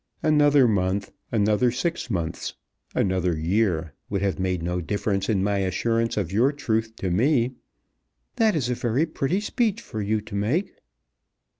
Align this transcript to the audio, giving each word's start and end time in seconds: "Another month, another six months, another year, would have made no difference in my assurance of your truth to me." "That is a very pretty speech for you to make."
"Another 0.23 0.67
month, 0.67 1.11
another 1.31 1.69
six 1.69 2.09
months, 2.09 2.55
another 2.95 3.37
year, 3.37 3.93
would 4.09 4.23
have 4.23 4.39
made 4.39 4.63
no 4.63 4.81
difference 4.81 5.29
in 5.29 5.43
my 5.43 5.59
assurance 5.59 6.17
of 6.17 6.31
your 6.31 6.51
truth 6.51 6.95
to 6.95 7.11
me." 7.11 7.53
"That 8.37 8.55
is 8.55 8.67
a 8.71 8.73
very 8.73 9.05
pretty 9.05 9.41
speech 9.41 9.79
for 9.79 10.01
you 10.01 10.19
to 10.21 10.33
make." 10.33 10.71